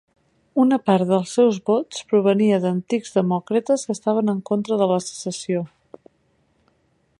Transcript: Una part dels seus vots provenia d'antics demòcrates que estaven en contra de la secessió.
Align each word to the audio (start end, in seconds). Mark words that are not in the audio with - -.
Una 0.61 0.77
part 0.89 1.05
dels 1.09 1.33
seus 1.39 1.59
vots 1.69 1.99
provenia 2.13 2.59
d'antics 2.63 3.13
demòcrates 3.19 3.85
que 3.89 3.95
estaven 3.97 4.35
en 4.35 4.43
contra 4.51 4.79
de 4.83 4.91
la 4.95 5.01
secessió. 5.11 5.63